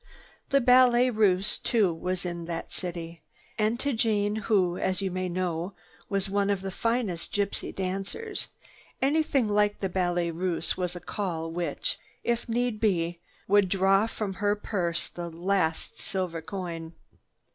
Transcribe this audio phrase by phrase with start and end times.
[0.49, 3.21] The Ballet Russe, too, was in that city.
[3.59, 5.75] And to Jeanne who, as you may know,
[6.09, 8.47] was one of the finest of gypsy dancers,
[8.99, 14.33] anything like the Ballet Russe was a call which, if need be, would draw from
[14.33, 16.93] her purse the last silver coin.